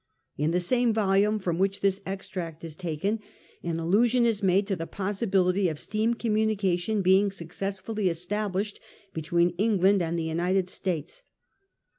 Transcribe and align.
In 0.35 0.49
the 0.49 0.59
same 0.59 0.95
volume 0.95 1.37
from 1.37 1.59
which 1.59 1.81
this 1.81 2.01
extract 2.07 2.63
is 2.63 2.75
taken 2.75 3.19
an 3.61 3.79
allusion 3.79 4.25
is 4.25 4.41
made 4.41 4.65
to 4.65 4.75
the 4.75 4.87
possibility 4.87 5.69
of 5.69 5.79
steam 5.79 6.15
communication 6.15 7.03
being 7.03 7.29
successfully 7.31 8.09
established 8.09 8.79
between 9.13 9.51
England 9.59 10.01
and 10.01 10.17
the 10.17 10.23
United 10.23 10.69
States. 10.69 11.21